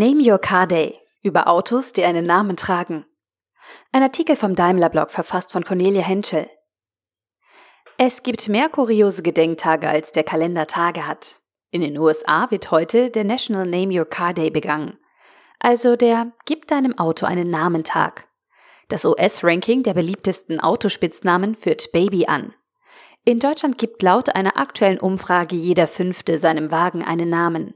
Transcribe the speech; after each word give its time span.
Name 0.00 0.22
Your 0.22 0.38
Car 0.38 0.66
Day 0.66 0.98
über 1.22 1.46
Autos, 1.46 1.92
die 1.92 2.04
einen 2.04 2.24
Namen 2.24 2.56
tragen. 2.56 3.04
Ein 3.92 4.02
Artikel 4.02 4.34
vom 4.34 4.54
Daimler-Blog 4.54 5.10
verfasst 5.10 5.52
von 5.52 5.62
Cornelia 5.62 6.00
Henschel. 6.00 6.48
Es 7.98 8.22
gibt 8.22 8.48
mehr 8.48 8.70
kuriose 8.70 9.22
Gedenktage, 9.22 9.90
als 9.90 10.10
der 10.12 10.24
Kalender 10.24 10.66
Tage 10.66 11.06
hat. 11.06 11.40
In 11.70 11.82
den 11.82 11.98
USA 11.98 12.50
wird 12.50 12.70
heute 12.70 13.10
der 13.10 13.24
National 13.24 13.66
Name 13.66 13.92
Your 13.92 14.06
Car 14.06 14.32
Day 14.32 14.48
begangen. 14.48 14.98
Also 15.58 15.96
der 15.96 16.32
Gib 16.46 16.66
deinem 16.66 16.96
Auto 16.96 17.26
einen 17.26 17.50
Namen-Tag. 17.50 18.26
Das 18.88 19.04
US-Ranking 19.04 19.82
der 19.82 19.92
beliebtesten 19.92 20.60
Autospitznamen 20.60 21.54
führt 21.54 21.92
Baby 21.92 22.24
an. 22.24 22.54
In 23.26 23.38
Deutschland 23.38 23.76
gibt 23.76 24.02
laut 24.02 24.34
einer 24.34 24.56
aktuellen 24.56 24.98
Umfrage 24.98 25.56
jeder 25.56 25.86
Fünfte 25.86 26.38
seinem 26.38 26.70
Wagen 26.70 27.04
einen 27.04 27.28
Namen. 27.28 27.74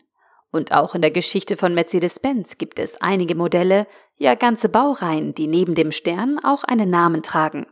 Und 0.54 0.70
auch 0.70 0.94
in 0.94 1.02
der 1.02 1.10
Geschichte 1.10 1.56
von 1.56 1.74
Mercedes-Benz 1.74 2.58
gibt 2.58 2.78
es 2.78 3.00
einige 3.00 3.34
Modelle, 3.34 3.88
ja 4.18 4.36
ganze 4.36 4.68
Baureihen, 4.68 5.34
die 5.34 5.48
neben 5.48 5.74
dem 5.74 5.90
Stern 5.90 6.38
auch 6.44 6.62
einen 6.62 6.90
Namen 6.90 7.24
tragen. 7.24 7.66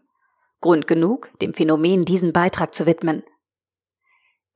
Grund 0.61 0.89
genug, 0.89 1.31
dem 1.41 1.55
Phänomen 1.55 2.05
diesen 2.05 2.33
Beitrag 2.33 2.75
zu 2.75 2.85
widmen. 2.85 3.23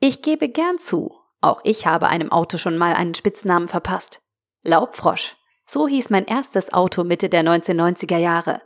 Ich 0.01 0.23
gebe 0.23 0.49
gern 0.49 0.79
zu, 0.79 1.15
auch 1.41 1.61
ich 1.63 1.87
habe 1.87 2.09
einem 2.09 2.33
Auto 2.33 2.59
schon 2.59 2.77
mal 2.77 2.95
einen 2.95 3.15
Spitznamen 3.15 3.69
verpasst. 3.69 4.23
Laubfrosch, 4.65 5.37
so 5.65 5.87
hieß 5.87 6.11
mein 6.11 6.25
erstes 6.25 6.73
Auto 6.73 7.05
Mitte 7.05 7.29
der 7.29 7.45
1990er 7.45 8.19
Jahre. 8.19 8.61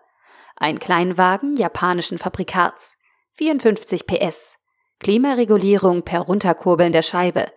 Ein 0.56 0.78
Kleinwagen 0.78 1.56
japanischen 1.56 2.16
Fabrikats, 2.16 2.96
54 3.34 4.06
PS, 4.06 4.56
Klimaregulierung 5.00 6.00
per 6.02 6.20
Runterkurbeln 6.20 6.92
der 6.92 7.02
Scheibe, 7.02 7.52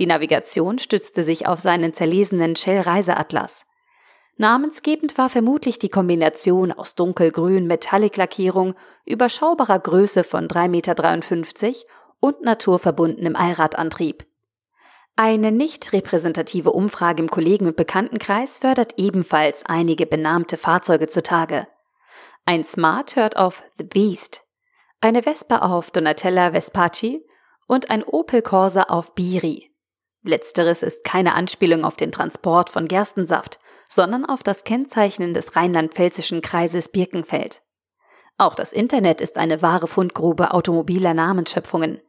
die 0.00 0.06
Navigation 0.06 0.78
stützte 0.78 1.22
sich 1.22 1.46
auf 1.46 1.60
seinen 1.60 1.92
zerlesenen 1.92 2.56
Shell-Reiseatlas. 2.56 3.66
Namensgebend 4.38 5.18
war 5.18 5.28
vermutlich 5.28 5.78
die 5.78 5.90
Kombination 5.90 6.72
aus 6.72 6.94
dunkelgrün 6.94 7.66
Metallic-Lackierung, 7.66 8.74
überschaubarer 9.04 9.78
Größe 9.78 10.24
von 10.24 10.48
3,53 10.48 11.66
Meter 11.66 11.74
und 12.20 12.40
naturverbundenem 12.40 13.36
Allradantrieb. 13.36 14.26
Eine 15.16 15.52
nicht 15.52 15.92
repräsentative 15.92 16.72
Umfrage 16.72 17.22
im 17.22 17.30
Kollegen- 17.30 17.66
und 17.66 17.76
Bekanntenkreis 17.76 18.56
fördert 18.56 18.94
ebenfalls 18.96 19.66
einige 19.66 20.06
benannte 20.06 20.56
Fahrzeuge 20.56 21.08
zutage. 21.08 21.68
Ein 22.46 22.64
Smart 22.64 23.16
hört 23.16 23.36
auf 23.36 23.62
The 23.76 23.84
Beast, 23.84 24.44
eine 25.02 25.24
Vespa 25.24 25.58
auf 25.58 25.90
Donatella 25.90 26.52
Vespaci 26.52 27.22
und 27.66 27.90
ein 27.90 28.02
Opel 28.02 28.40
Corsa 28.40 28.84
auf 28.84 29.14
Biri. 29.14 29.69
Letzteres 30.22 30.82
ist 30.82 31.04
keine 31.04 31.34
Anspielung 31.34 31.84
auf 31.84 31.96
den 31.96 32.12
Transport 32.12 32.70
von 32.70 32.88
Gerstensaft, 32.88 33.58
sondern 33.88 34.24
auf 34.24 34.42
das 34.42 34.64
Kennzeichnen 34.64 35.34
des 35.34 35.56
rheinland-pfälzischen 35.56 36.42
Kreises 36.42 36.88
Birkenfeld. 36.88 37.62
Auch 38.38 38.54
das 38.54 38.72
Internet 38.72 39.20
ist 39.20 39.36
eine 39.36 39.60
wahre 39.60 39.86
Fundgrube 39.86 40.54
automobiler 40.54 41.12
Namensschöpfungen. 41.12 42.00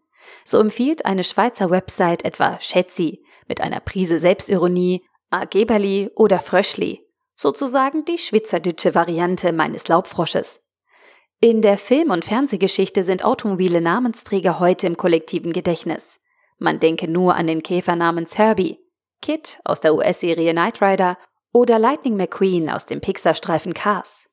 So 0.46 0.60
empfiehlt 0.60 1.06
eine 1.06 1.26
Schweizer 1.26 1.70
Website 1.70 2.24
etwa 2.24 2.58
Schätzi 2.62 3.24
mit 3.50 3.60
einer 3.60 3.82
Prise 3.82 4.18
Selbstironie, 4.18 5.04
Ageberli 5.30 6.10
oder 6.16 6.40
Fröschli, 6.40 7.06
sozusagen 7.36 8.06
die 8.06 8.18
schwitzerdütsche 8.18 8.96
Variante 8.96 9.52
meines 9.52 9.90
Laubfrosches. 9.90 10.62
In 11.42 11.62
der 11.62 11.78
Film- 11.78 12.12
und 12.12 12.24
Fernsehgeschichte 12.24 13.04
sind 13.04 13.26
automobile 13.26 13.82
Namensträger 13.82 14.60
heute 14.60 14.88
im 14.88 14.96
kollektiven 14.96 15.52
Gedächtnis. 15.52 16.21
Man 16.64 16.80
denke 16.80 17.10
nur 17.10 17.34
an 17.34 17.48
den 17.48 17.64
Käfer 17.64 17.96
namens 17.96 18.38
Herbie, 18.38 18.78
Kit 19.20 19.60
aus 19.66 19.82
der 19.82 19.96
US-Serie 19.96 20.52
Knight 20.52 20.80
Rider 20.80 21.18
oder 21.52 21.80
Lightning 21.80 22.16
McQueen 22.16 22.70
aus 22.70 22.86
dem 22.86 23.02
Pixar-Streifen 23.02 23.74
Cars. 23.74 24.30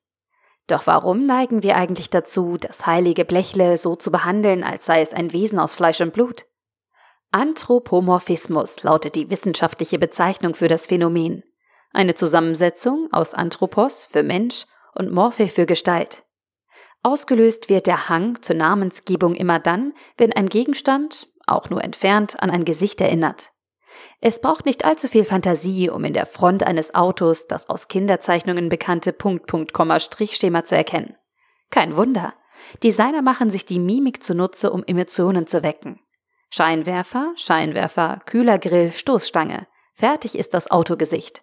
Doch 0.67 0.87
warum 0.87 1.25
neigen 1.25 1.63
wir 1.63 1.75
eigentlich 1.77 2.11
dazu, 2.11 2.59
das 2.59 2.85
heilige 2.85 3.25
Blechle 3.25 3.79
so 3.79 3.97
zu 3.97 4.11
behandeln, 4.11 4.63
als 4.63 4.85
sei 4.85 5.01
es 5.01 5.15
ein 5.15 5.33
Wesen 5.33 5.59
aus 5.59 5.75
Fleisch 5.75 6.03
und 6.03 6.13
Blut? 6.13 6.45
Anthropomorphismus 7.31 8.83
lautet 8.83 9.15
die 9.15 9.31
wissenschaftliche 9.31 9.99
Bezeichnung 9.99 10.55
für 10.55 10.69
das 10.69 10.87
Phänomen. 10.87 11.45
Eine 11.95 12.15
Zusammensetzung 12.15 13.09
aus 13.11 13.33
Anthropos 13.33 14.05
für 14.05 14.23
Mensch 14.23 14.67
und 14.95 15.11
Morphe 15.11 15.49
für 15.49 15.65
Gestalt. 15.65 16.25
Ausgelöst 17.03 17.71
wird 17.71 17.87
der 17.87 18.11
Hang 18.11 18.43
zur 18.43 18.57
Namensgebung 18.57 19.35
immer 19.35 19.59
dann, 19.59 19.95
wenn 20.19 20.35
ein 20.35 20.51
Gegenstand, 20.51 21.27
auch 21.53 21.71
nur 21.71 21.83
entfernt, 21.83 22.43
an 22.43 22.51
ein 22.51 22.65
Gesicht 22.65 23.01
erinnert. 23.01 23.53
Es 24.21 24.41
braucht 24.41 24.67
nicht 24.67 24.85
allzu 24.85 25.09
viel 25.09 25.25
Fantasie, 25.25 25.91
um 25.91 26.05
in 26.05 26.13
der 26.13 26.27
Front 26.27 26.65
eines 26.65 26.95
Autos 26.95 27.47
das 27.47 27.69
aus 27.69 27.89
Kinderzeichnungen 27.89 28.69
bekannte 28.69 29.13
Punkt, 29.13 29.47
Punkt, 29.47 29.73
Komma, 29.73 30.01
Strichschema 30.01 30.65
zu 30.65 30.77
erkennen. 30.77 31.17
Kein 31.71 31.97
Wunder. 31.97 32.35
Designer 32.83 33.23
machen 33.23 33.51
sich 33.51 33.65
die 33.65 33.79
Mimik 33.79 34.23
zunutze, 34.23 34.73
um 34.73 34.83
Emotionen 34.85 35.47
zu 35.47 35.63
wecken. 35.63 36.01
Scheinwerfer, 36.51 37.33
Scheinwerfer, 37.37 38.21
Kühlergrill, 38.27 38.91
Stoßstange. 38.91 39.67
Fertig 39.95 40.37
ist 40.37 40.55
das 40.55 40.71
Autogesicht. 40.71 41.43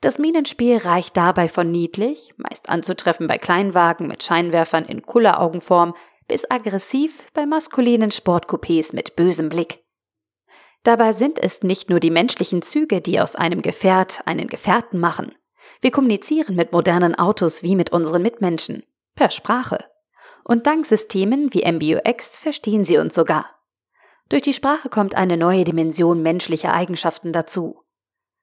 Das 0.00 0.18
Minenspiel 0.18 0.78
reicht 0.78 1.16
dabei 1.16 1.48
von 1.48 1.70
niedlich, 1.70 2.32
meist 2.36 2.68
anzutreffen 2.68 3.26
bei 3.26 3.38
Kleinwagen 3.38 4.06
mit 4.06 4.22
Scheinwerfern 4.22 4.84
in 4.84 5.02
Kulleraugenform, 5.02 5.94
bis 6.28 6.50
aggressiv 6.50 7.30
bei 7.32 7.46
maskulinen 7.46 8.10
Sportcoupés 8.10 8.94
mit 8.94 9.16
bösem 9.16 9.48
Blick. 9.48 9.84
Dabei 10.82 11.12
sind 11.12 11.38
es 11.38 11.62
nicht 11.62 11.88
nur 11.88 12.00
die 12.00 12.10
menschlichen 12.10 12.62
Züge, 12.62 13.00
die 13.00 13.20
aus 13.20 13.34
einem 13.34 13.62
Gefährt 13.62 14.22
einen 14.26 14.48
Gefährten 14.48 15.00
machen. 15.00 15.34
Wir 15.80 15.90
kommunizieren 15.90 16.56
mit 16.56 16.72
modernen 16.72 17.14
Autos 17.14 17.62
wie 17.62 17.74
mit 17.74 17.90
unseren 17.92 18.22
Mitmenschen. 18.22 18.84
Per 19.14 19.30
Sprache. 19.30 19.84
Und 20.44 20.66
dank 20.66 20.84
Systemen 20.84 21.54
wie 21.54 21.70
MBUX 21.70 22.38
verstehen 22.38 22.84
sie 22.84 22.98
uns 22.98 23.14
sogar. 23.14 23.46
Durch 24.28 24.42
die 24.42 24.52
Sprache 24.52 24.88
kommt 24.88 25.14
eine 25.14 25.36
neue 25.36 25.64
Dimension 25.64 26.20
menschlicher 26.22 26.74
Eigenschaften 26.74 27.32
dazu. 27.32 27.80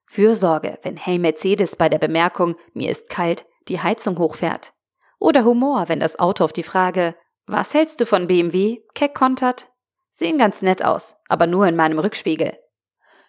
Fürsorge, 0.06 0.80
wenn 0.82 0.98
Hey 0.98 1.20
Mercedes 1.20 1.76
bei 1.76 1.90
der 1.90 2.00
Bemerkung 2.00 2.56
mir 2.74 2.90
ist 2.90 3.10
kalt 3.10 3.46
die 3.68 3.80
Heizung 3.80 4.18
hochfährt. 4.18 4.74
Oder 5.20 5.46
Humor, 5.46 5.88
wenn 5.88 6.00
das 6.00 6.20
Auto 6.20 6.44
auf 6.44 6.54
die 6.54 6.64
Frage 6.64 7.16
was 7.52 7.74
hältst 7.74 8.00
du 8.00 8.06
von 8.06 8.28
BMW? 8.28 8.80
Keck 8.96 9.14
kontert. 9.14 9.70
Sehen 10.10 10.38
ganz 10.38 10.62
nett 10.62 10.84
aus, 10.84 11.16
aber 11.28 11.48
nur 11.48 11.68
in 11.68 11.76
meinem 11.76 12.00
Rückspiegel. 12.00 12.58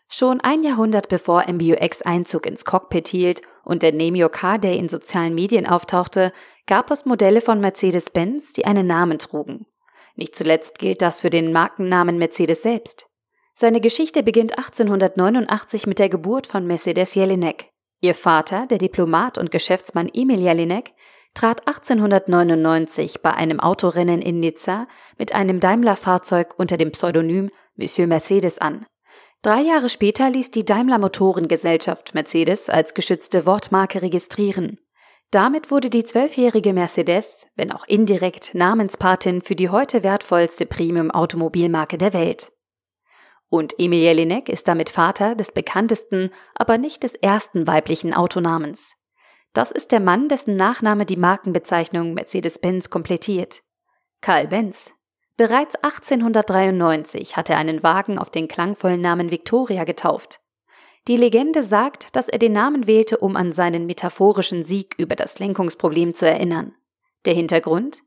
Schon 0.08 0.40
ein 0.40 0.62
Jahrhundert 0.62 1.08
bevor 1.08 1.44
MBUX 1.50 2.02
Einzug 2.02 2.46
ins 2.46 2.64
Cockpit 2.64 3.08
hielt 3.08 3.42
und 3.64 3.82
der 3.82 3.94
Your 3.94 4.30
Car 4.30 4.58
Day 4.58 4.76
in 4.76 4.88
sozialen 4.88 5.34
Medien 5.34 5.66
auftauchte, 5.66 6.32
gab 6.66 6.90
es 6.90 7.06
Modelle 7.06 7.40
von 7.40 7.60
Mercedes-Benz, 7.60 8.52
die 8.52 8.66
einen 8.66 8.86
Namen 8.86 9.18
trugen. 9.18 9.66
Nicht 10.14 10.36
zuletzt 10.36 10.78
gilt 10.78 11.00
das 11.00 11.22
für 11.22 11.30
den 11.30 11.52
Markennamen 11.52 12.18
Mercedes 12.18 12.62
selbst. 12.62 13.06
Seine 13.54 13.80
Geschichte 13.80 14.22
beginnt 14.22 14.58
1889 14.58 15.86
mit 15.86 15.98
der 15.98 16.08
Geburt 16.08 16.46
von 16.46 16.66
Mercedes 16.66 17.14
Jelinek. 17.14 17.70
Ihr 18.00 18.14
Vater, 18.14 18.66
der 18.66 18.78
Diplomat 18.78 19.38
und 19.38 19.50
Geschäftsmann 19.50 20.10
Emil 20.12 20.40
Jelinek, 20.40 20.92
trat 21.34 21.66
1899 21.66 23.22
bei 23.22 23.32
einem 23.32 23.60
Autorennen 23.60 24.20
in 24.22 24.40
Nizza 24.40 24.86
mit 25.18 25.34
einem 25.34 25.60
Daimler-Fahrzeug 25.60 26.54
unter 26.58 26.76
dem 26.76 26.92
Pseudonym 26.92 27.50
Monsieur 27.76 28.06
Mercedes 28.06 28.58
an. 28.58 28.86
Drei 29.42 29.60
Jahre 29.60 29.88
später 29.88 30.30
ließ 30.30 30.50
die 30.52 30.64
Daimler 30.64 30.98
Motorengesellschaft 30.98 32.14
Mercedes 32.14 32.70
als 32.70 32.94
geschützte 32.94 33.44
Wortmarke 33.44 34.00
registrieren. 34.00 34.78
Damit 35.32 35.70
wurde 35.70 35.88
die 35.88 36.04
zwölfjährige 36.04 36.74
Mercedes, 36.74 37.46
wenn 37.56 37.72
auch 37.72 37.84
indirekt, 37.88 38.54
Namenspatin 38.54 39.40
für 39.40 39.56
die 39.56 39.70
heute 39.70 40.04
wertvollste 40.04 40.66
Premium-Automobilmarke 40.66 41.96
der 41.96 42.12
Welt. 42.12 42.52
Und 43.48 43.74
Emil 43.78 44.00
Jelinek 44.00 44.48
ist 44.48 44.68
damit 44.68 44.90
Vater 44.90 45.34
des 45.34 45.50
bekanntesten, 45.50 46.30
aber 46.54 46.78
nicht 46.78 47.02
des 47.02 47.14
ersten 47.14 47.66
weiblichen 47.66 48.14
Autonamens. 48.14 48.94
Das 49.52 49.70
ist 49.70 49.92
der 49.92 50.00
Mann, 50.00 50.28
dessen 50.28 50.54
Nachname 50.54 51.04
die 51.04 51.16
Markenbezeichnung 51.16 52.14
Mercedes-Benz 52.14 52.88
komplettiert. 52.90 53.62
Karl 54.20 54.48
Benz. 54.48 54.92
Bereits 55.36 55.76
1893 55.76 57.36
hat 57.36 57.50
er 57.50 57.58
einen 57.58 57.82
Wagen 57.82 58.18
auf 58.18 58.30
den 58.30 58.48
klangvollen 58.48 59.00
Namen 59.00 59.30
Victoria 59.30 59.84
getauft. 59.84 60.40
Die 61.08 61.16
Legende 61.16 61.62
sagt, 61.62 62.14
dass 62.14 62.28
er 62.28 62.38
den 62.38 62.52
Namen 62.52 62.86
wählte, 62.86 63.18
um 63.18 63.34
an 63.34 63.52
seinen 63.52 63.86
metaphorischen 63.86 64.62
Sieg 64.62 64.94
über 64.98 65.16
das 65.16 65.38
Lenkungsproblem 65.38 66.14
zu 66.14 66.26
erinnern. 66.26 66.74
Der 67.24 67.34
Hintergrund? 67.34 68.02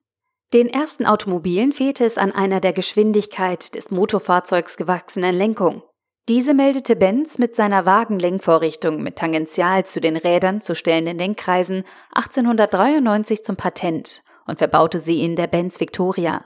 Den 0.54 0.70
ersten 0.70 1.06
Automobilen 1.06 1.74
fehlte 1.74 2.06
es 2.06 2.18
an 2.18 2.32
einer 2.32 2.62
der 2.62 2.72
Geschwindigkeit 2.72 3.76
des 3.76 3.92
Motorfahrzeugs 3.92 4.78
gewachsenen 4.78 5.36
Lenkung. 5.36 5.84
Diese 6.28 6.56
meldete 6.56 6.96
Benz 6.96 7.38
mit 7.38 7.56
seiner 7.56 7.86
Wagenlenkvorrichtung 7.86 9.04
mit 9.04 9.16
tangential 9.16 9.86
zu 9.86 10.02
den 10.02 10.18
Rädern 10.18 10.60
zu 10.60 10.74
stellenden 10.74 11.20
Lenkkreisen 11.20 11.84
1893 12.14 13.44
zum 13.44 13.56
Patent 13.56 14.24
und 14.48 14.58
verbaute 14.58 15.00
sie 15.00 15.24
in 15.24 15.36
der 15.36 15.46
Benz 15.46 15.80
Victoria. 15.80 16.44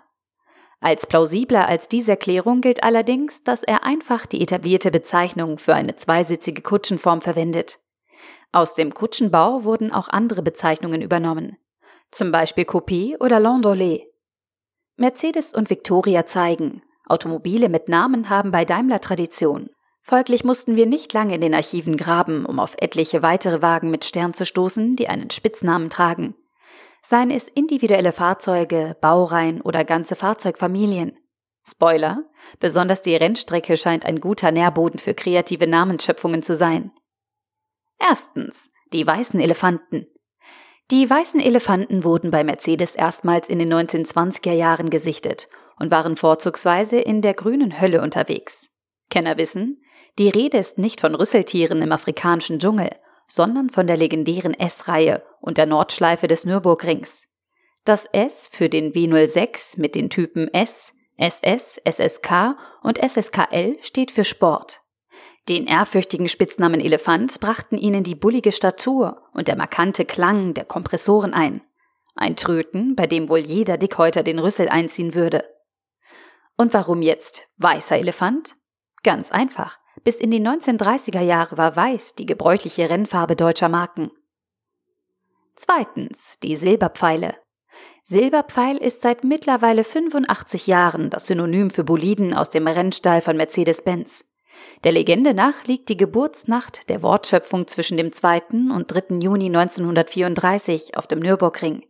Als 0.82 1.08
plausibler 1.08 1.68
als 1.68 1.88
diese 1.88 2.12
Erklärung 2.12 2.60
gilt 2.60 2.84
allerdings, 2.84 3.44
dass 3.44 3.64
er 3.64 3.84
einfach 3.86 4.26
die 4.26 4.42
etablierte 4.42 4.92
Bezeichnung 4.92 5.58
für 5.58 5.76
eine 5.76 5.96
zweisitzige 5.96 6.62
Kutschenform 6.62 7.22
verwendet. 7.22 7.80
Aus 8.52 8.74
dem 8.76 8.94
Kutschenbau 8.94 9.64
wurden 9.64 9.94
auch 9.94 10.10
andere 10.10 10.42
Bezeichnungen 10.42 11.02
übernommen, 11.02 11.58
zum 12.12 12.34
Beispiel 12.34 12.66
Coupé 12.66 13.18
oder 13.22 13.40
Landaulet. 13.40 14.04
Mercedes 14.98 15.54
und 15.54 15.70
Victoria 15.70 16.26
zeigen, 16.26 16.82
Automobile 17.10 17.70
mit 17.70 17.90
Namen 17.90 18.30
haben 18.30 18.52
bei 18.52 18.66
Daimler 18.66 19.02
Tradition. 19.02 19.70
Folglich 20.02 20.44
mussten 20.44 20.76
wir 20.76 20.86
nicht 20.86 21.14
lange 21.14 21.36
in 21.36 21.42
den 21.42 21.54
Archiven 21.54 21.98
graben, 21.98 22.46
um 22.46 22.60
auf 22.60 22.76
etliche 22.78 23.22
weitere 23.22 23.62
Wagen 23.62 23.92
mit 23.92 24.06
Stern 24.06 24.34
zu 24.34 24.46
stoßen, 24.46 24.96
die 24.96 25.10
einen 25.10 25.30
Spitznamen 25.30 25.90
tragen. 25.90 26.36
Seien 27.04 27.32
es 27.32 27.48
individuelle 27.48 28.12
Fahrzeuge, 28.12 28.96
Baureihen 29.02 29.62
oder 29.62 29.84
ganze 29.84 30.16
Fahrzeugfamilien. 30.16 31.18
Spoiler, 31.68 32.24
besonders 32.60 33.02
die 33.02 33.16
Rennstrecke 33.16 33.78
scheint 33.78 34.06
ein 34.06 34.20
guter 34.20 34.52
Nährboden 34.52 35.00
für 35.00 35.14
kreative 35.14 35.68
Namensschöpfungen 35.68 36.42
zu 36.42 36.56
sein. 36.56 36.92
Erstens, 38.00 38.72
die 38.94 39.06
weißen 39.06 39.40
Elefanten. 39.40 40.08
Die 40.92 41.08
weißen 41.08 41.40
Elefanten 41.40 42.04
wurden 42.04 42.32
bei 42.32 42.44
Mercedes 42.44 42.96
erstmals 42.96 43.48
in 43.48 43.60
den 43.60 43.72
1920er 43.72 44.54
Jahren 44.54 44.90
gesichtet 44.90 45.48
und 45.78 45.92
waren 45.92 46.16
vorzugsweise 46.16 47.00
in 47.00 47.22
der 47.22 47.36
grünen 47.36 47.80
Hölle 47.80 48.02
unterwegs. 48.02 48.70
Kenner 49.12 49.38
wissen, 49.38 49.84
die 50.18 50.30
Rede 50.30 50.58
ist 50.58 50.80
nicht 50.80 51.00
von 51.00 51.14
Rüsseltieren 51.14 51.84
im 51.84 51.92
afrikanischen 51.92 52.58
Dschungel, 52.58 52.90
sondern 53.28 53.70
von 53.70 53.86
der 53.86 53.98
legendären 53.98 54.56
S-Reihe 54.56 55.24
und 55.40 55.60
der 55.60 55.68
Nordschleife 55.68 56.28
des 56.28 56.46
Nürburgrings. 56.46 57.28
Das 57.86 58.08
S 58.12 58.50
für 58.52 58.68
den 58.68 58.92
W06 58.94 59.80
mit 59.80 59.94
den 59.94 60.10
Typen 60.10 60.52
S, 60.54 60.94
SS, 61.18 61.80
SSK 61.88 62.58
und 62.82 62.98
SSKL 62.98 63.78
steht 63.82 64.10
für 64.10 64.24
Sport. 64.24 64.82
Den 65.50 65.66
ehrfürchtigen 65.66 66.30
Spitznamen 66.30 66.80
Elefant 66.80 67.40
brachten 67.40 67.76
ihnen 67.76 68.04
die 68.04 68.14
bullige 68.14 68.52
Statur 68.52 69.24
und 69.34 69.48
der 69.48 69.58
markante 69.58 70.06
Klang 70.06 70.54
der 70.54 70.64
Kompressoren 70.64 71.34
ein. 71.34 71.62
Ein 72.16 72.36
Tröten, 72.36 72.96
bei 72.96 73.08
dem 73.08 73.30
wohl 73.30 73.40
jeder 73.40 73.78
Dickhäuter 73.78 74.22
den 74.22 74.38
Rüssel 74.38 74.70
einziehen 74.70 75.16
würde. 75.16 75.44
Und 76.56 76.76
warum 76.76 77.02
jetzt 77.02 77.48
weißer 77.58 77.98
Elefant? 77.98 78.58
Ganz 79.02 79.32
einfach. 79.32 79.80
Bis 80.04 80.20
in 80.20 80.30
die 80.30 80.40
1930er 80.40 81.22
Jahre 81.22 81.58
war 81.58 81.76
weiß 81.76 82.14
die 82.14 82.28
gebräuchliche 82.28 82.88
Rennfarbe 82.88 83.36
deutscher 83.36 83.70
Marken. 83.70 84.12
Zweitens 85.56 86.36
die 86.44 86.56
Silberpfeile. 86.56 87.36
Silberpfeil 88.04 88.78
ist 88.78 89.02
seit 89.02 89.24
mittlerweile 89.24 89.84
85 89.84 90.68
Jahren 90.68 91.10
das 91.10 91.26
Synonym 91.26 91.72
für 91.72 91.84
Boliden 91.84 92.36
aus 92.36 92.52
dem 92.52 92.68
Rennstall 92.68 93.22
von 93.22 93.36
Mercedes-Benz. 93.36 94.26
Der 94.84 94.92
Legende 94.92 95.34
nach 95.34 95.66
liegt 95.66 95.90
die 95.90 95.98
Geburtsnacht 95.98 96.90
der 96.90 97.04
Wortschöpfung 97.04 97.68
zwischen 97.68 97.98
dem 97.98 98.14
2. 98.14 98.42
und 98.74 98.88
3. 98.88 99.18
Juni 99.20 99.48
1934 99.48 100.98
auf 100.98 101.08
dem 101.08 101.20
Nürburgring. 101.20 101.84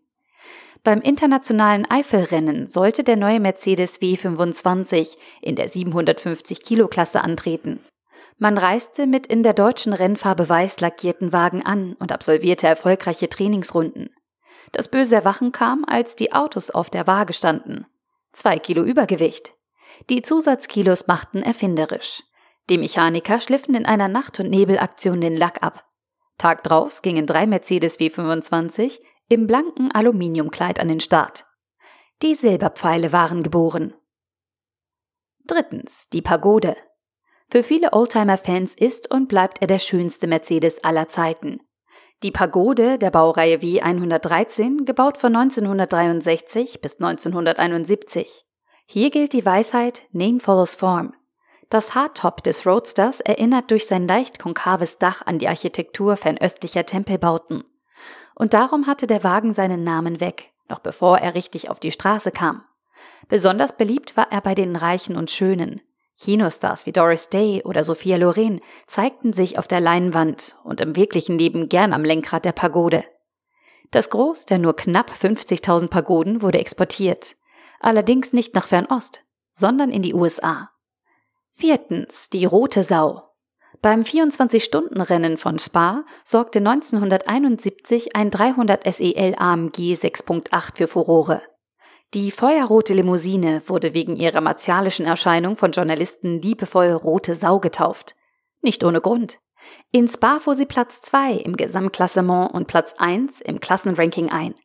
Beim 0.84 1.02
internationalen 1.02 1.86
Eifelrennen 1.90 2.66
sollte 2.66 3.04
der 3.04 3.18
neue 3.18 3.40
Mercedes 3.40 4.02
W25 4.02 5.18
in 5.42 5.56
der 5.56 5.68
750 5.68 6.64
Kilo 6.64 6.88
Klasse 6.88 7.22
antreten. 7.22 7.80
Man 8.38 8.58
reiste 8.58 9.06
mit 9.06 9.28
in 9.28 9.44
der 9.44 9.54
deutschen 9.54 9.92
Rennfarbe 9.92 10.48
weiß 10.48 10.80
lackierten 10.80 11.34
Wagen 11.34 11.66
an 11.66 11.96
und 12.00 12.12
absolvierte 12.12 12.68
erfolgreiche 12.68 13.28
Trainingsrunden. 13.28 14.10
Das 14.72 14.88
böse 14.88 15.16
Erwachen 15.16 15.52
kam, 15.52 15.84
als 15.86 16.16
die 16.16 16.32
Autos 16.32 16.72
auf 16.72 16.90
der 16.90 17.08
Waage 17.08 17.34
standen. 17.34 17.86
Zwei 18.32 18.58
Kilo 18.60 18.84
Übergewicht. 18.84 19.54
Die 20.10 20.22
Zusatzkilos 20.22 21.08
machten 21.08 21.44
erfinderisch. 21.44 22.24
Die 22.70 22.78
Mechaniker 22.78 23.42
schliffen 23.42 23.74
in 23.74 23.86
einer 23.86 24.08
Nacht- 24.08 24.40
und 24.40 24.50
Nebelaktion 24.50 25.22
den 25.22 25.36
Lack 25.36 25.64
ab. 25.64 25.86
Tag 26.38 26.64
drauf 26.64 27.02
gingen 27.02 27.26
drei 27.26 27.48
Mercedes 27.48 28.00
W25 28.00 29.00
im 29.28 29.48
blanken 29.48 29.92
Aluminiumkleid 29.92 30.80
an 30.80 30.88
den 30.88 31.00
Start. 31.00 31.46
Die 32.22 32.36
Silberpfeile 32.36 33.12
waren 33.12 33.44
geboren. 33.44 33.94
Drittens, 35.46 36.08
die 36.14 36.22
Pagode. 36.22 36.76
Für 37.50 37.64
viele 37.64 37.94
Oldtimer-Fans 37.94 38.76
ist 38.76 39.10
und 39.10 39.28
bleibt 39.28 39.62
er 39.62 39.68
der 39.68 39.80
schönste 39.80 40.28
Mercedes 40.28 40.84
aller 40.84 41.10
Zeiten. 41.10 41.62
Die 42.22 42.32
Pagode 42.32 43.00
der 43.00 43.10
Baureihe 43.10 43.58
W113, 43.58 44.86
gebaut 44.86 45.18
von 45.18 45.36
1963 45.36 46.82
bis 46.82 47.00
1971. 47.00 48.46
Hier 48.86 49.10
gilt 49.10 49.34
die 49.34 49.46
Weisheit 49.46 50.04
Name 50.12 50.40
follows 50.40 50.76
Form. 50.76 51.14
Das 51.70 51.94
Hardtop 51.94 52.44
des 52.44 52.66
Roadsters 52.66 53.22
erinnert 53.22 53.70
durch 53.70 53.86
sein 53.86 54.08
leicht 54.08 54.40
konkaves 54.40 54.98
Dach 54.98 55.22
an 55.28 55.38
die 55.38 55.48
Architektur 55.48 56.18
fernöstlicher 56.18 56.86
Tempelbauten. 56.86 57.64
Und 58.34 58.56
darum 58.56 58.88
hatte 58.88 59.06
der 59.06 59.24
Wagen 59.24 59.54
seinen 59.54 59.84
Namen 59.84 60.20
weg, 60.20 60.52
noch 60.68 60.80
bevor 60.80 61.20
er 61.20 61.36
richtig 61.36 61.70
auf 61.70 61.80
die 61.80 61.92
Straße 61.92 62.32
kam. 62.32 62.64
Besonders 63.28 63.78
beliebt 63.78 64.18
war 64.18 64.32
er 64.32 64.42
bei 64.42 64.56
den 64.56 64.76
Reichen 64.76 65.16
und 65.16 65.30
Schönen. 65.30 65.82
Kinostars 66.18 66.88
wie 66.88 66.92
Doris 66.92 67.30
Day 67.30 67.62
oder 67.64 67.84
Sophia 67.84 68.18
Loren 68.18 68.62
zeigten 68.88 69.32
sich 69.32 69.60
auf 69.60 69.68
der 69.68 69.80
Leinwand 69.80 70.58
und 70.64 70.82
im 70.82 70.96
wirklichen 70.96 71.38
Leben 71.38 71.70
gern 71.70 71.94
am 71.94 72.04
Lenkrad 72.04 72.46
der 72.46 72.52
Pagode. 72.52 73.04
Das 73.92 74.10
Groß 74.10 74.46
der 74.46 74.58
nur 74.58 74.76
knapp 74.76 75.12
50.000 75.12 75.88
Pagoden 75.88 76.42
wurde 76.42 76.60
exportiert. 76.60 77.36
Allerdings 77.80 78.34
nicht 78.34 78.56
nach 78.56 78.68
Fernost, 78.68 79.24
sondern 79.54 79.92
in 79.92 80.02
die 80.02 80.14
USA. 80.14 80.69
Viertens, 81.60 82.30
die 82.30 82.46
rote 82.46 82.84
Sau. 82.84 83.34
Beim 83.82 84.04
24-Stunden-Rennen 84.04 85.38
von 85.38 85.60
Spa 85.60 86.06
sorgte 86.24 86.60
1971 86.60 88.16
ein 88.16 88.32
300 88.32 88.86
SEL 88.90 89.36
AMG 89.38 89.94
6.8 89.94 90.78
für 90.78 90.88
Furore. 90.88 91.42
Die 92.14 92.32
feuerrote 92.32 92.94
Limousine 92.94 93.62
wurde 93.68 93.94
wegen 93.94 94.16
ihrer 94.16 94.40
martialischen 94.40 95.06
Erscheinung 95.06 95.58
von 95.58 95.72
Journalisten 95.72 96.42
liebevoll 96.42 96.94
rote 96.94 97.36
Sau 97.36 97.60
getauft. 97.60 98.16
Nicht 98.62 98.82
ohne 98.86 99.02
Grund. 99.02 99.40
In 99.92 100.08
Spa 100.08 100.40
fuhr 100.40 100.56
sie 100.56 100.66
Platz 100.66 101.02
2 101.02 101.34
im 101.34 101.58
Gesamtklassement 101.58 102.54
und 102.54 102.68
Platz 102.68 102.94
1 103.00 103.42
im 103.42 103.60
Klassenranking 103.60 104.32
ein. 104.32 104.56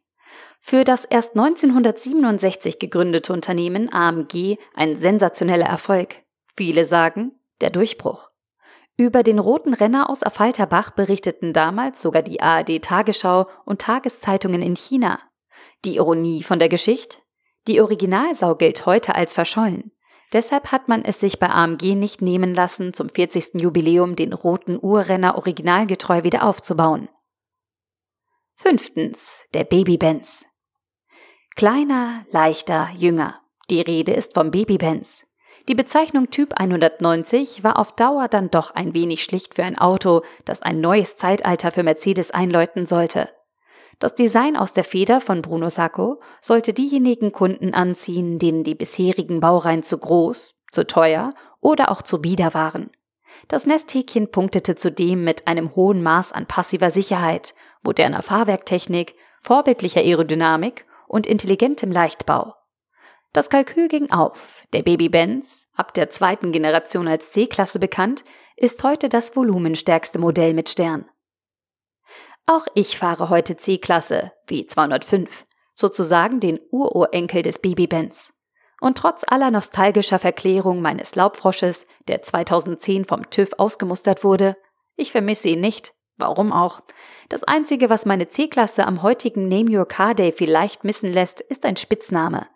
Für 0.60 0.84
das 0.84 1.04
erst 1.04 1.36
1967 1.36 2.78
gegründete 2.78 3.32
Unternehmen 3.32 3.92
AMG 3.92 4.58
ein 4.76 4.96
sensationeller 4.96 5.66
Erfolg. 5.66 6.23
Viele 6.56 6.84
sagen, 6.84 7.32
der 7.60 7.70
Durchbruch. 7.70 8.30
Über 8.96 9.24
den 9.24 9.40
roten 9.40 9.74
Renner 9.74 10.08
aus 10.08 10.22
Affalterbach 10.22 10.90
berichteten 10.90 11.52
damals 11.52 12.00
sogar 12.00 12.22
die 12.22 12.40
ARD 12.40 12.80
Tagesschau 12.80 13.48
und 13.64 13.80
Tageszeitungen 13.80 14.62
in 14.62 14.76
China. 14.76 15.18
Die 15.84 15.96
Ironie 15.96 16.44
von 16.44 16.60
der 16.60 16.68
Geschichte? 16.68 17.18
Die 17.66 17.80
Originalsau 17.80 18.54
gilt 18.54 18.86
heute 18.86 19.14
als 19.16 19.34
verschollen. 19.34 19.90
Deshalb 20.32 20.70
hat 20.70 20.88
man 20.88 21.04
es 21.04 21.20
sich 21.20 21.38
bei 21.38 21.48
AMG 21.48 21.94
nicht 21.94 22.22
nehmen 22.22 22.54
lassen, 22.54 22.92
zum 22.92 23.08
40. 23.08 23.54
Jubiläum 23.54 24.16
den 24.16 24.32
roten 24.32 24.78
Urrenner 24.80 25.36
originalgetreu 25.36 26.22
wieder 26.22 26.44
aufzubauen. 26.44 27.08
Fünftens, 28.54 29.44
der 29.54 29.64
Baby-Benz. 29.64 30.44
Kleiner, 31.56 32.26
leichter, 32.30 32.90
jünger. 32.96 33.40
Die 33.70 33.80
Rede 33.80 34.12
ist 34.12 34.34
vom 34.34 34.50
Baby-Benz. 34.50 35.23
Die 35.66 35.74
Bezeichnung 35.74 36.28
Typ 36.28 36.60
190 36.60 37.64
war 37.64 37.78
auf 37.78 37.92
Dauer 37.92 38.28
dann 38.28 38.50
doch 38.50 38.72
ein 38.74 38.94
wenig 38.94 39.24
schlicht 39.24 39.54
für 39.54 39.64
ein 39.64 39.78
Auto, 39.78 40.20
das 40.44 40.60
ein 40.60 40.80
neues 40.80 41.16
Zeitalter 41.16 41.72
für 41.72 41.82
Mercedes 41.82 42.30
einläuten 42.32 42.84
sollte. 42.84 43.30
Das 43.98 44.14
Design 44.14 44.56
aus 44.56 44.74
der 44.74 44.84
Feder 44.84 45.22
von 45.22 45.40
Bruno 45.40 45.70
Sacco 45.70 46.18
sollte 46.42 46.74
diejenigen 46.74 47.32
Kunden 47.32 47.72
anziehen, 47.72 48.38
denen 48.38 48.62
die 48.62 48.74
bisherigen 48.74 49.40
Baureihen 49.40 49.82
zu 49.82 49.96
groß, 49.96 50.54
zu 50.70 50.86
teuer 50.86 51.32
oder 51.60 51.90
auch 51.90 52.02
zu 52.02 52.20
bieder 52.20 52.52
waren. 52.52 52.90
Das 53.48 53.64
Nesthäkchen 53.64 54.30
punktete 54.30 54.76
zudem 54.76 55.24
mit 55.24 55.48
einem 55.48 55.74
hohen 55.74 56.02
Maß 56.02 56.32
an 56.32 56.44
passiver 56.44 56.90
Sicherheit, 56.90 57.54
moderner 57.82 58.22
Fahrwerktechnik, 58.22 59.14
vorbildlicher 59.40 60.00
Aerodynamik 60.00 60.84
und 61.08 61.26
intelligentem 61.26 61.90
Leichtbau. 61.90 62.54
Das 63.34 63.50
Kalkül 63.50 63.88
ging 63.88 64.12
auf. 64.12 64.64
Der 64.72 64.82
Baby 64.82 65.08
Benz, 65.08 65.66
ab 65.74 65.92
der 65.92 66.08
zweiten 66.08 66.52
Generation 66.52 67.08
als 67.08 67.32
C-Klasse 67.32 67.80
bekannt, 67.80 68.24
ist 68.56 68.84
heute 68.84 69.08
das 69.08 69.34
volumenstärkste 69.34 70.20
Modell 70.20 70.54
mit 70.54 70.68
Stern. 70.68 71.10
Auch 72.46 72.66
ich 72.76 72.96
fahre 72.96 73.30
heute 73.30 73.56
C-Klasse, 73.56 74.30
wie 74.46 74.66
205, 74.66 75.46
sozusagen 75.74 76.38
den 76.38 76.60
Ururenkel 76.70 77.42
des 77.42 77.58
Baby 77.58 77.88
Benz. 77.88 78.32
Und 78.80 78.98
trotz 78.98 79.24
aller 79.26 79.50
nostalgischer 79.50 80.20
Verklärung 80.20 80.80
meines 80.80 81.16
Laubfrosches, 81.16 81.88
der 82.06 82.22
2010 82.22 83.04
vom 83.04 83.28
TÜV 83.30 83.54
ausgemustert 83.58 84.22
wurde, 84.22 84.56
ich 84.94 85.10
vermisse 85.10 85.48
ihn 85.48 85.60
nicht. 85.60 85.92
Warum 86.16 86.52
auch? 86.52 86.82
Das 87.30 87.42
Einzige, 87.42 87.90
was 87.90 88.06
meine 88.06 88.28
C-Klasse 88.28 88.86
am 88.86 89.02
heutigen 89.02 89.48
Name 89.48 89.76
Your 89.76 89.86
Car 89.88 90.14
Day 90.14 90.30
vielleicht 90.30 90.84
missen 90.84 91.12
lässt, 91.12 91.40
ist 91.40 91.64
ein 91.64 91.76
Spitzname. 91.76 92.46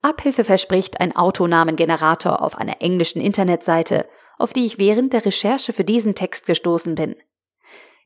Abhilfe 0.00 0.44
verspricht 0.44 1.00
ein 1.00 1.16
Autonamengenerator 1.16 2.42
auf 2.42 2.56
einer 2.56 2.80
englischen 2.80 3.20
Internetseite, 3.20 4.08
auf 4.38 4.52
die 4.52 4.64
ich 4.64 4.78
während 4.78 5.12
der 5.12 5.24
Recherche 5.24 5.72
für 5.72 5.84
diesen 5.84 6.14
Text 6.14 6.46
gestoßen 6.46 6.94
bin. 6.94 7.16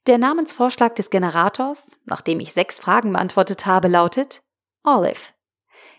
Der 0.07 0.19
Namensvorschlag 0.19 0.97
des 0.97 1.11
Generators, 1.11 1.97
nachdem 2.07 2.41
ich 2.41 2.53
sechs 2.53 2.81
Fragen 2.81 3.13
beantwortet 3.13 3.67
habe, 3.67 3.89
lautet 3.89 4.43
Olive. 4.83 5.33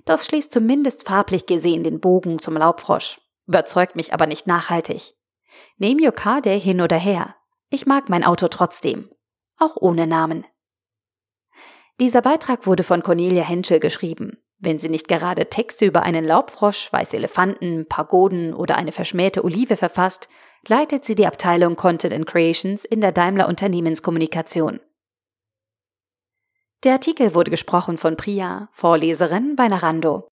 Das 0.06 0.26
schließt 0.26 0.52
zumindest 0.52 1.08
farblich 1.08 1.46
gesehen 1.46 1.84
den 1.84 2.02
Bogen 2.02 2.40
zum 2.40 2.58
Laubfrosch, 2.58 3.22
überzeugt 3.48 3.96
mich 3.96 4.14
aber 4.14 4.26
nicht 4.26 4.48
nachhaltig. 4.48 5.14
Name 5.78 6.04
your 6.04 6.12
car 6.12 6.42
day 6.42 6.60
hin 6.60 6.82
oder 6.82 6.98
her. 6.98 7.36
Ich 7.70 7.86
mag 7.86 8.10
mein 8.10 8.24
Auto 8.24 8.50
trotzdem, 8.50 9.10
auch 9.58 9.78
ohne 9.78 10.08
Namen. 10.08 10.46
Dieser 12.00 12.22
Beitrag 12.22 12.66
wurde 12.66 12.84
von 12.84 13.04
Cornelia 13.04 13.44
Henschel 13.44 13.80
geschrieben. 13.80 14.43
Wenn 14.64 14.80
sie 14.80 14.88
nicht 14.88 15.10
gerade 15.10 15.50
Texte 15.50 15.84
über 15.84 16.04
einen 16.04 16.24
Laubfrosch, 16.24 16.94
weiße 16.94 17.18
Elefanten, 17.18 17.86
Pagoden 17.86 18.54
oder 18.54 18.78
eine 18.78 18.94
verschmähte 18.94 19.44
Olive 19.44 19.76
verfasst, 19.76 20.30
leitet 20.66 21.04
sie 21.04 21.16
die 21.16 21.28
Abteilung 21.28 21.76
Content 21.76 22.14
and 22.14 22.26
Creations 22.26 22.86
in 22.86 23.02
der 23.02 23.12
Daimler 23.12 23.50
Unternehmenskommunikation. 23.50 24.80
Der 26.86 26.94
Artikel 26.94 27.36
wurde 27.36 27.52
gesprochen 27.52 27.98
von 27.98 28.16
Priya, 28.16 28.70
Vorleserin 28.72 29.58
bei 29.58 29.68
Narando. 29.68 30.30